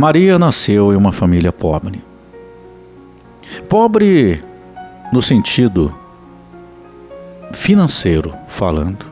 Maria 0.00 0.38
nasceu 0.38 0.94
em 0.94 0.96
uma 0.96 1.12
família 1.12 1.52
pobre. 1.52 2.02
Pobre 3.68 4.42
no 5.12 5.20
sentido 5.20 5.94
financeiro 7.52 8.34
falando. 8.48 9.04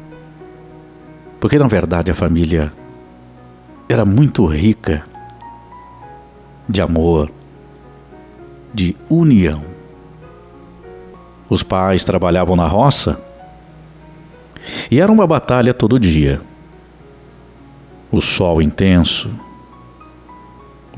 Porque 1.39 1.59
na 1.59 1.67
verdade 1.67 2.11
a 2.11 2.15
família 2.15 2.73
era 3.87 4.07
muito 4.07 4.47
rica 4.47 5.05
de 6.67 6.81
amor, 6.81 7.31
de 8.73 8.97
união. 9.11 9.63
Os 11.51 11.63
pais 11.63 12.03
trabalhavam 12.03 12.57
na 12.57 12.67
roça 12.67 13.21
e 14.91 14.99
era 14.99 15.13
uma 15.13 15.27
batalha 15.27 15.75
todo 15.75 16.01
dia. 16.01 16.41
O 18.11 18.23
sol 18.23 18.63
intenso, 18.63 19.31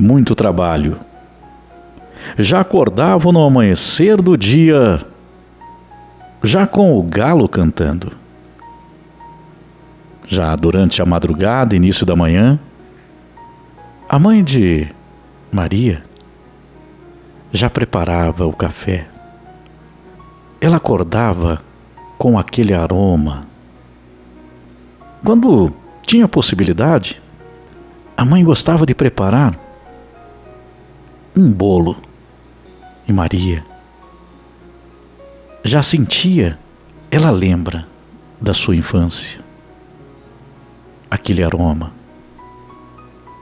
muito 0.00 0.34
trabalho. 0.34 0.98
Já 2.38 2.60
acordavam 2.60 3.32
no 3.32 3.44
amanhecer 3.44 4.20
do 4.20 4.36
dia, 4.36 5.04
já 6.42 6.66
com 6.66 6.98
o 6.98 7.02
galo 7.02 7.48
cantando. 7.48 8.12
Já 10.26 10.56
durante 10.56 11.02
a 11.02 11.06
madrugada, 11.06 11.76
início 11.76 12.06
da 12.06 12.16
manhã, 12.16 12.58
a 14.08 14.18
mãe 14.18 14.42
de 14.42 14.88
Maria 15.52 16.02
já 17.52 17.68
preparava 17.68 18.46
o 18.46 18.52
café. 18.52 19.06
Ela 20.60 20.76
acordava 20.76 21.60
com 22.16 22.38
aquele 22.38 22.72
aroma. 22.72 23.46
Quando 25.24 25.72
tinha 26.06 26.28
possibilidade, 26.28 27.20
a 28.16 28.24
mãe 28.24 28.44
gostava 28.44 28.86
de 28.86 28.94
preparar 28.94 29.69
um 31.40 31.50
bolo. 31.50 31.96
E 33.08 33.12
Maria 33.12 33.64
já 35.64 35.82
sentia, 35.82 36.58
ela 37.10 37.30
lembra 37.30 37.86
da 38.40 38.54
sua 38.54 38.74
infância, 38.74 39.40
aquele 41.10 41.44
aroma. 41.44 41.92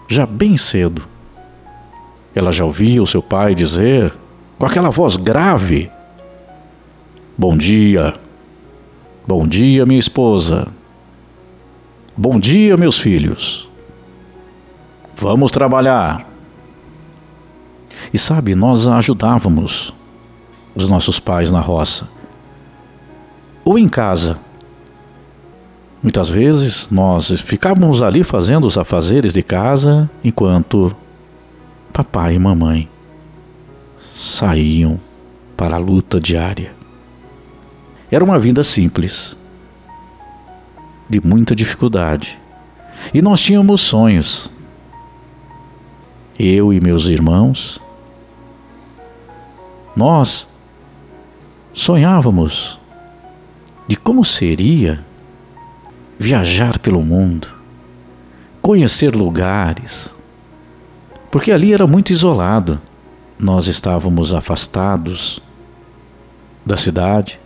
Já 0.08 0.26
bem 0.26 0.56
cedo, 0.56 1.06
ela 2.34 2.52
já 2.52 2.64
ouvia 2.64 3.02
o 3.02 3.06
seu 3.06 3.22
pai 3.22 3.54
dizer, 3.54 4.12
com 4.58 4.66
aquela 4.66 4.90
voz 4.90 5.16
grave: 5.16 5.90
Bom 7.36 7.56
dia, 7.56 8.14
bom 9.26 9.46
dia, 9.46 9.86
minha 9.86 10.00
esposa, 10.00 10.68
bom 12.16 12.38
dia, 12.38 12.76
meus 12.76 12.98
filhos, 12.98 13.70
vamos 15.16 15.52
trabalhar. 15.52 16.27
E 18.12 18.18
sabe, 18.18 18.54
nós 18.54 18.86
ajudávamos 18.86 19.92
os 20.74 20.88
nossos 20.88 21.18
pais 21.18 21.50
na 21.50 21.60
roça 21.60 22.08
ou 23.64 23.78
em 23.78 23.88
casa. 23.88 24.38
Muitas 26.02 26.28
vezes 26.28 26.88
nós 26.90 27.28
ficávamos 27.40 28.02
ali 28.02 28.24
fazendo 28.24 28.66
os 28.66 28.78
afazeres 28.78 29.34
de 29.34 29.42
casa 29.42 30.08
enquanto 30.24 30.96
papai 31.92 32.34
e 32.34 32.38
mamãe 32.38 32.88
saíam 34.14 34.98
para 35.56 35.76
a 35.76 35.78
luta 35.78 36.20
diária. 36.20 36.72
Era 38.10 38.24
uma 38.24 38.38
vida 38.38 38.64
simples, 38.64 39.36
de 41.08 41.20
muita 41.20 41.54
dificuldade. 41.54 42.38
E 43.12 43.20
nós 43.20 43.40
tínhamos 43.40 43.80
sonhos. 43.80 44.50
Eu 46.38 46.72
e 46.72 46.80
meus 46.80 47.06
irmãos, 47.06 47.80
nós 49.98 50.46
sonhávamos 51.74 52.78
de 53.88 53.96
como 53.96 54.24
seria 54.24 55.04
viajar 56.16 56.78
pelo 56.78 57.02
mundo, 57.02 57.48
conhecer 58.62 59.12
lugares, 59.16 60.14
porque 61.32 61.50
ali 61.50 61.74
era 61.74 61.84
muito 61.84 62.12
isolado. 62.12 62.80
Nós 63.36 63.66
estávamos 63.66 64.32
afastados 64.32 65.40
da 66.64 66.76
cidade. 66.76 67.40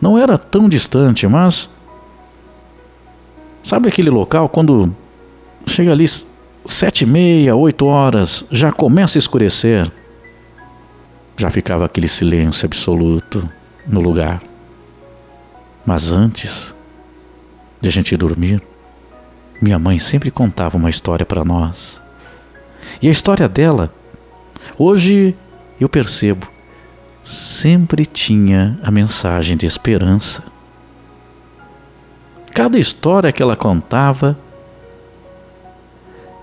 Não 0.00 0.18
era 0.18 0.36
tão 0.36 0.68
distante, 0.68 1.24
mas 1.28 1.70
sabe 3.62 3.88
aquele 3.88 4.10
local 4.10 4.48
quando 4.48 4.92
chega 5.68 5.92
ali 5.92 6.06
sete 6.66 7.02
e 7.02 7.06
meia, 7.06 7.54
oito 7.54 7.86
horas, 7.86 8.44
já 8.50 8.72
começa 8.72 9.18
a 9.18 9.20
escurecer, 9.20 9.92
já 11.38 11.48
ficava 11.50 11.86
aquele 11.86 12.08
silêncio 12.08 12.66
absoluto 12.66 13.48
no 13.86 14.00
lugar. 14.00 14.42
Mas 15.86 16.10
antes 16.10 16.74
de 17.80 17.88
a 17.88 17.92
gente 17.92 18.16
dormir, 18.16 18.60
minha 19.62 19.78
mãe 19.78 20.00
sempre 20.00 20.32
contava 20.32 20.76
uma 20.76 20.90
história 20.90 21.24
para 21.24 21.44
nós. 21.44 22.02
E 23.00 23.08
a 23.08 23.12
história 23.12 23.48
dela, 23.48 23.94
hoje 24.76 25.34
eu 25.80 25.88
percebo, 25.88 26.48
sempre 27.22 28.04
tinha 28.04 28.76
a 28.82 28.90
mensagem 28.90 29.56
de 29.56 29.64
esperança. 29.64 30.42
Cada 32.52 32.80
história 32.80 33.30
que 33.30 33.40
ela 33.40 33.54
contava 33.54 34.36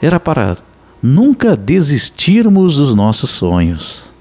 era 0.01 0.21
para 0.21 0.55
nunca 1.03 1.57
desistirmos 1.57 2.77
dos 2.77 2.95
nossos 2.95 3.29
sonhos. 3.29 4.14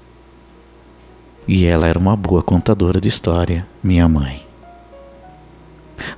E 1.47 1.65
ela 1.65 1.87
era 1.87 1.99
uma 1.99 2.15
boa 2.15 2.41
contadora 2.41 2.99
de 2.99 3.07
história, 3.07 3.67
minha 3.83 4.07
mãe. 4.07 4.45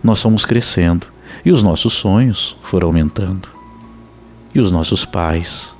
Nós 0.01 0.21
fomos 0.21 0.45
crescendo 0.45 1.07
e 1.43 1.51
os 1.51 1.61
nossos 1.61 1.93
sonhos 1.93 2.55
foram 2.61 2.87
aumentando. 2.87 3.49
E 4.55 4.59
os 4.59 4.71
nossos 4.71 5.03
pais 5.05 5.75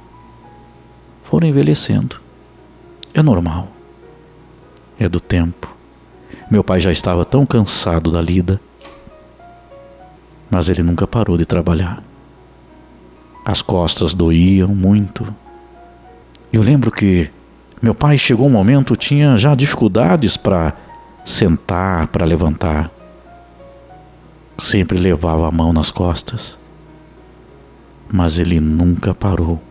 foram 1.23 1.47
envelhecendo. 1.47 2.19
É 3.13 3.23
normal. 3.23 3.69
É 4.99 5.07
do 5.07 5.19
tempo. 5.19 5.73
Meu 6.51 6.63
pai 6.63 6.79
já 6.79 6.91
estava 6.91 7.25
tão 7.25 7.45
cansado 7.45 8.11
da 8.11 8.21
lida, 8.21 8.59
mas 10.49 10.69
ele 10.69 10.83
nunca 10.83 11.07
parou 11.07 11.37
de 11.37 11.45
trabalhar. 11.45 12.01
As 13.43 13.61
costas 13.61 14.13
doíam 14.13 14.69
muito. 14.69 15.33
Eu 16.51 16.61
lembro 16.61 16.91
que 16.91 17.29
meu 17.81 17.93
pai 17.93 18.17
chegou 18.17 18.47
um 18.47 18.51
momento 18.51 18.95
tinha 18.95 19.37
já 19.37 19.53
dificuldades 19.53 20.35
para 20.35 20.73
sentar, 21.23 22.07
para 22.07 22.25
levantar. 22.25 22.89
Sempre 24.57 24.97
levava 24.97 25.47
a 25.47 25.51
mão 25.51 25.71
nas 25.71 25.91
costas, 25.91 26.57
mas 28.11 28.39
ele 28.39 28.59
nunca 28.59 29.13
parou. 29.13 29.61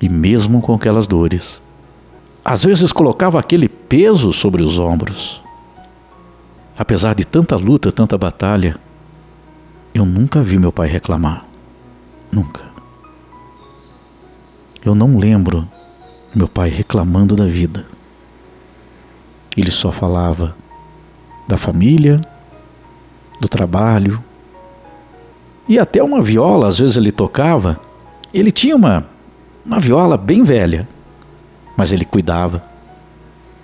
E 0.00 0.08
mesmo 0.08 0.62
com 0.62 0.74
aquelas 0.74 1.06
dores, 1.06 1.62
às 2.42 2.64
vezes 2.64 2.90
colocava 2.90 3.38
aquele 3.38 3.68
peso 3.68 4.32
sobre 4.32 4.62
os 4.62 4.78
ombros. 4.78 5.42
Apesar 6.78 7.14
de 7.14 7.24
tanta 7.24 7.56
luta, 7.56 7.92
tanta 7.92 8.16
batalha, 8.16 8.76
eu 9.94 10.06
nunca 10.06 10.42
vi 10.42 10.58
meu 10.58 10.72
pai 10.72 10.88
reclamar. 10.88 11.44
Nunca. 12.32 12.71
Eu 14.84 14.94
não 14.94 15.16
lembro 15.16 15.68
meu 16.34 16.48
pai 16.48 16.68
reclamando 16.68 17.36
da 17.36 17.44
vida. 17.44 17.86
Ele 19.56 19.70
só 19.70 19.92
falava 19.92 20.56
da 21.46 21.56
família, 21.56 22.20
do 23.40 23.48
trabalho. 23.48 24.22
E 25.68 25.78
até 25.78 26.02
uma 26.02 26.20
viola, 26.20 26.68
às 26.68 26.78
vezes 26.78 26.96
ele 26.96 27.12
tocava. 27.12 27.78
Ele 28.32 28.50
tinha 28.50 28.74
uma 28.74 29.06
uma 29.64 29.78
viola 29.78 30.16
bem 30.16 30.42
velha, 30.42 30.88
mas 31.76 31.92
ele 31.92 32.04
cuidava. 32.04 32.62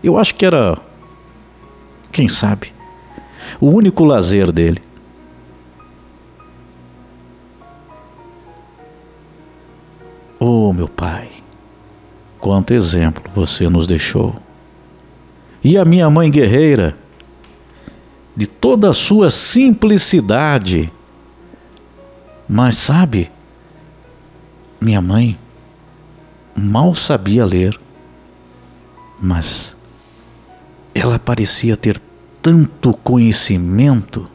Eu 0.03 0.17
acho 0.17 0.35
que 0.35 0.47
era, 0.47 0.79
quem 2.13 2.29
sabe, 2.29 2.73
o 3.61 3.69
único 3.69 4.05
lazer 4.05 4.53
dele. 4.53 4.81
Oh, 10.41 10.73
meu 10.73 10.89
Pai, 10.89 11.31
quanto 12.39 12.73
exemplo 12.73 13.23
você 13.35 13.69
nos 13.69 13.87
deixou. 13.87 14.37
E 15.63 15.77
a 15.77 15.85
minha 15.85 16.09
mãe 16.09 16.31
guerreira, 16.31 16.97
de 18.37 18.47
toda 18.47 18.91
a 18.91 18.95
sua 18.95 19.31
simplicidade. 19.31 20.93
Mas 22.49 22.77
sabe, 22.77 23.31
minha 24.81 25.03
mãe 25.03 25.37
mal 26.55 26.95
sabia 26.95 27.45
ler, 27.45 27.79
mas 29.21 29.77
ela 30.95 31.19
parecia 31.19 31.77
ter 31.77 32.01
tanto 32.41 32.95
conhecimento. 32.95 34.29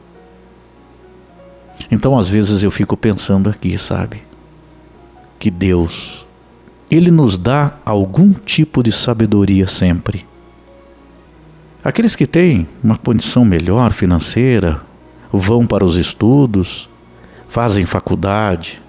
Então, 1.90 2.16
às 2.18 2.28
vezes, 2.28 2.62
eu 2.62 2.70
fico 2.70 2.96
pensando 2.96 3.48
aqui, 3.48 3.76
sabe? 3.78 4.22
Que 5.44 5.50
Deus, 5.50 6.26
Ele 6.90 7.10
nos 7.10 7.36
dá 7.36 7.74
algum 7.84 8.32
tipo 8.32 8.82
de 8.82 8.90
sabedoria 8.90 9.68
sempre. 9.68 10.24
Aqueles 11.84 12.16
que 12.16 12.26
têm 12.26 12.66
uma 12.82 12.96
condição 12.96 13.44
melhor 13.44 13.92
financeira, 13.92 14.80
vão 15.30 15.66
para 15.66 15.84
os 15.84 15.98
estudos, 15.98 16.88
fazem 17.46 17.84
faculdade, 17.84 18.80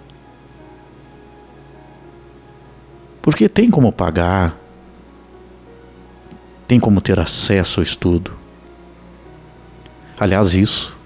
porque 3.22 3.50
tem 3.50 3.70
como 3.70 3.92
pagar, 3.92 4.58
tem 6.70 6.80
como 6.80 7.02
ter 7.02 7.20
acesso 7.20 7.82
ao 7.82 7.84
estudo. 7.84 8.32
Aliás, 10.18 10.54
isso 10.54 10.98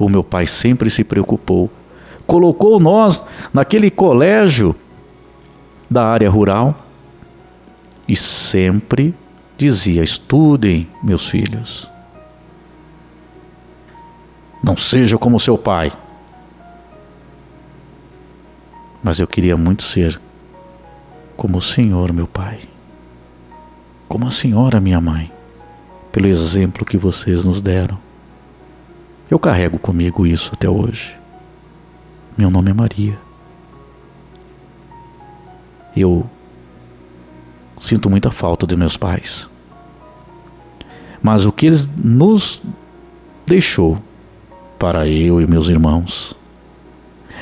o 0.00 0.08
meu 0.08 0.24
pai 0.24 0.48
sempre 0.48 0.90
se 0.90 1.04
preocupou. 1.04 1.70
Colocou 2.26 2.80
nós 2.80 3.22
naquele 3.54 3.88
colégio 3.88 4.74
da 5.90 6.04
área 6.04 6.28
rural 6.28 6.74
e 8.06 8.14
sempre 8.14 9.14
dizia: 9.56 10.02
estudem, 10.02 10.88
meus 11.02 11.28
filhos. 11.28 11.88
Não 14.62 14.76
seja 14.76 15.16
como 15.16 15.38
seu 15.38 15.56
pai. 15.56 15.92
Mas 19.02 19.20
eu 19.20 19.26
queria 19.26 19.56
muito 19.56 19.82
ser 19.82 20.20
como 21.36 21.58
o 21.58 21.62
Senhor, 21.62 22.12
meu 22.12 22.26
pai. 22.26 22.60
Como 24.08 24.26
a 24.26 24.30
senhora, 24.30 24.80
minha 24.80 25.00
mãe, 25.00 25.30
pelo 26.12 26.26
exemplo 26.26 26.84
que 26.84 26.96
vocês 26.96 27.44
nos 27.44 27.60
deram. 27.60 27.98
Eu 29.28 29.38
carrego 29.38 29.78
comigo 29.78 30.26
isso 30.26 30.52
até 30.54 30.68
hoje. 30.68 31.16
Meu 32.38 32.48
nome 32.48 32.70
é 32.70 32.74
Maria. 32.74 33.25
Eu 35.96 36.28
sinto 37.80 38.10
muita 38.10 38.30
falta 38.30 38.66
de 38.66 38.76
meus 38.76 38.96
pais. 38.96 39.48
Mas 41.22 41.44
o 41.44 41.52
que 41.52 41.66
eles 41.66 41.88
nos 41.96 42.62
deixou 43.46 43.98
para 44.78 45.08
eu 45.08 45.40
e 45.40 45.46
meus 45.46 45.68
irmãos 45.68 46.36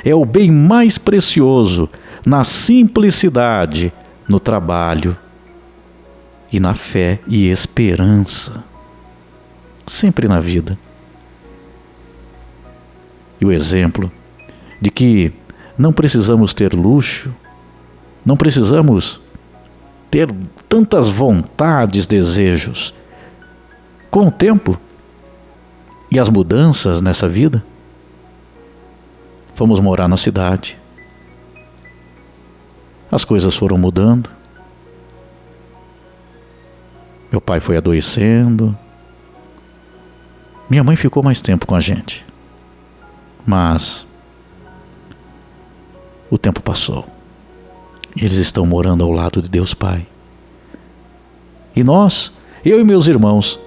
é 0.04 0.14
o 0.14 0.24
bem 0.24 0.50
mais 0.50 0.98
precioso 0.98 1.88
na 2.24 2.44
simplicidade, 2.44 3.92
no 4.28 4.38
trabalho 4.38 5.16
e 6.52 6.60
na 6.60 6.74
fé 6.74 7.18
e 7.26 7.48
esperança. 7.48 8.62
Sempre 9.86 10.28
na 10.28 10.40
vida 10.40 10.78
e 13.40 13.46
o 13.46 13.52
exemplo 13.52 14.10
de 14.80 14.90
que 14.90 15.32
não 15.76 15.92
precisamos 15.92 16.54
ter 16.54 16.72
luxo, 16.72 17.30
não 18.24 18.36
precisamos 18.36 19.20
ter 20.10 20.32
tantas 20.68 21.08
vontades, 21.08 22.06
desejos. 22.06 22.94
Com 24.10 24.28
o 24.28 24.30
tempo 24.30 24.78
e 26.10 26.18
as 26.18 26.28
mudanças 26.28 27.02
nessa 27.02 27.28
vida, 27.28 27.64
fomos 29.54 29.80
morar 29.80 30.08
na 30.08 30.16
cidade. 30.16 30.78
As 33.10 33.24
coisas 33.24 33.54
foram 33.54 33.76
mudando. 33.76 34.30
Meu 37.30 37.40
pai 37.40 37.60
foi 37.60 37.76
adoecendo. 37.76 38.76
Minha 40.70 40.84
mãe 40.84 40.96
ficou 40.96 41.22
mais 41.22 41.40
tempo 41.40 41.66
com 41.66 41.74
a 41.74 41.80
gente. 41.80 42.24
Mas 43.44 44.06
o 46.30 46.38
tempo 46.38 46.62
passou. 46.62 47.13
Eles 48.16 48.34
estão 48.34 48.64
morando 48.64 49.02
ao 49.04 49.10
lado 49.10 49.42
de 49.42 49.48
Deus 49.48 49.74
Pai. 49.74 50.06
E 51.74 51.82
nós, 51.82 52.32
eu 52.64 52.80
e 52.80 52.84
meus 52.84 53.06
irmãos, 53.06 53.58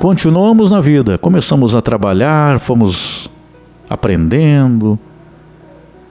continuamos 0.00 0.70
na 0.70 0.80
vida, 0.80 1.16
começamos 1.16 1.74
a 1.74 1.80
trabalhar, 1.80 2.58
fomos 2.58 3.30
aprendendo. 3.88 4.98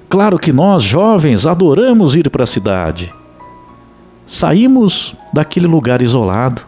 Claro 0.08 0.40
que 0.40 0.54
nós, 0.54 0.84
jovens, 0.84 1.46
adoramos 1.46 2.16
ir 2.16 2.30
para 2.30 2.44
a 2.44 2.48
cidade. 2.48 3.14
Saímos 4.26 5.14
daquele 5.34 5.68
lugar 5.68 6.02
isolado, 6.02 6.62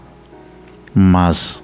mas, 0.94 1.64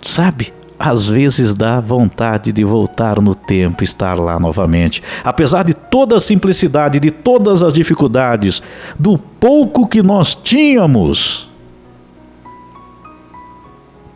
sabe, 0.00 0.52
às 0.78 1.06
vezes 1.06 1.54
dá 1.54 1.80
vontade 1.80 2.52
de 2.52 2.64
voltar 2.64 3.20
no 3.20 3.34
tempo 3.34 3.84
estar 3.84 4.18
lá 4.18 4.38
novamente. 4.38 5.02
Apesar 5.22 5.64
de 5.64 5.74
toda 5.74 6.16
a 6.16 6.20
simplicidade, 6.20 6.98
de 6.98 7.10
todas 7.10 7.62
as 7.62 7.72
dificuldades, 7.72 8.62
do 8.98 9.16
pouco 9.16 9.86
que 9.86 10.02
nós 10.02 10.34
tínhamos. 10.34 11.48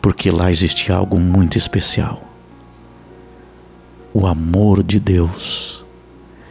Porque 0.01 0.31
lá 0.31 0.51
existia 0.51 0.95
algo 0.95 1.19
muito 1.19 1.57
especial. 1.57 2.21
O 4.13 4.27
amor 4.27 4.83
de 4.83 4.99
Deus. 4.99 5.83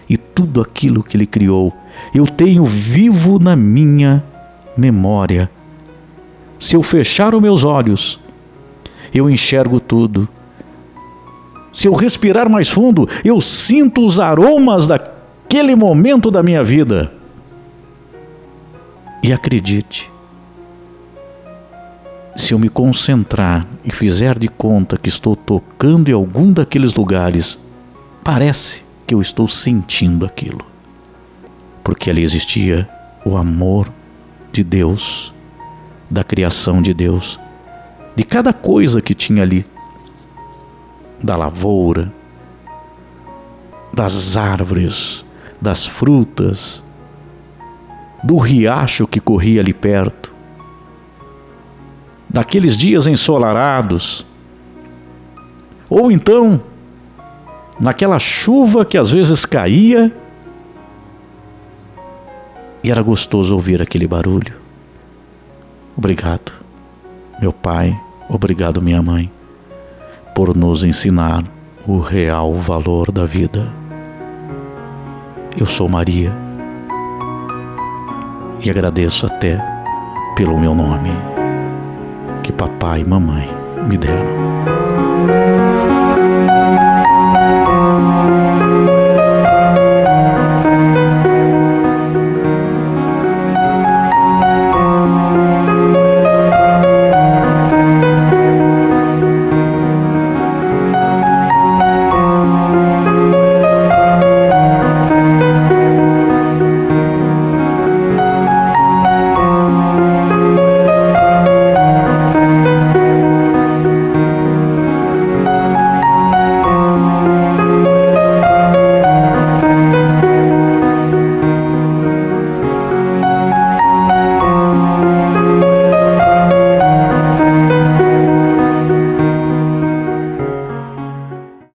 E 0.08 0.16
tudo 0.16 0.62
aquilo 0.62 1.02
que 1.02 1.16
Ele 1.16 1.26
criou, 1.26 1.74
eu 2.14 2.26
tenho 2.26 2.64
vivo 2.64 3.38
na 3.38 3.54
minha 3.54 4.24
memória. 4.76 5.50
Se 6.58 6.74
eu 6.74 6.82
fechar 6.82 7.34
os 7.34 7.42
meus 7.42 7.62
olhos, 7.62 8.18
eu 9.12 9.28
enxergo 9.28 9.80
tudo. 9.80 10.28
Se 11.72 11.86
eu 11.86 11.94
respirar 11.94 12.48
mais 12.48 12.68
fundo, 12.68 13.08
eu 13.24 13.40
sinto 13.40 14.04
os 14.04 14.18
aromas 14.18 14.86
daquele 14.86 15.74
momento 15.74 16.30
da 16.30 16.42
minha 16.42 16.64
vida. 16.64 17.12
E 19.22 19.32
acredite, 19.32 20.10
se 22.36 22.54
eu 22.54 22.58
me 22.58 22.68
concentrar 22.68 23.66
e 23.84 23.92
fizer 23.92 24.38
de 24.38 24.48
conta 24.48 24.96
que 24.96 25.08
estou 25.08 25.34
tocando 25.34 26.08
em 26.08 26.12
algum 26.12 26.52
daqueles 26.52 26.94
lugares, 26.94 27.58
parece 28.22 28.82
que 29.06 29.14
eu 29.14 29.20
estou 29.20 29.48
sentindo 29.48 30.24
aquilo. 30.24 30.64
Porque 31.82 32.10
ali 32.10 32.22
existia 32.22 32.88
o 33.24 33.36
amor 33.36 33.90
de 34.52 34.62
Deus, 34.62 35.32
da 36.08 36.22
criação 36.22 36.80
de 36.80 36.94
Deus, 36.94 37.38
de 38.18 38.24
cada 38.24 38.52
coisa 38.52 39.00
que 39.00 39.14
tinha 39.14 39.44
ali. 39.44 39.64
Da 41.22 41.36
lavoura, 41.36 42.12
das 43.94 44.36
árvores, 44.36 45.24
das 45.60 45.86
frutas, 45.86 46.82
do 48.24 48.36
riacho 48.36 49.06
que 49.06 49.20
corria 49.20 49.60
ali 49.60 49.72
perto, 49.72 50.34
daqueles 52.28 52.76
dias 52.76 53.06
ensolarados, 53.06 54.26
ou 55.88 56.10
então 56.10 56.60
naquela 57.78 58.18
chuva 58.18 58.84
que 58.84 58.98
às 58.98 59.12
vezes 59.12 59.46
caía 59.46 60.12
e 62.82 62.90
era 62.90 63.00
gostoso 63.00 63.54
ouvir 63.54 63.80
aquele 63.80 64.08
barulho. 64.08 64.56
Obrigado, 65.96 66.52
meu 67.40 67.52
Pai 67.52 68.07
Obrigado, 68.28 68.82
minha 68.82 69.00
mãe, 69.00 69.30
por 70.34 70.54
nos 70.54 70.84
ensinar 70.84 71.44
o 71.86 71.98
real 71.98 72.52
valor 72.54 73.10
da 73.10 73.24
vida. 73.24 73.66
Eu 75.58 75.66
sou 75.66 75.88
Maria 75.88 76.30
e 78.62 78.70
agradeço 78.70 79.24
até 79.24 79.58
pelo 80.36 80.58
meu 80.58 80.74
nome 80.74 81.10
que 82.42 82.52
papai 82.52 83.00
e 83.00 83.04
mamãe 83.04 83.48
me 83.88 83.96
deram. 83.96 84.77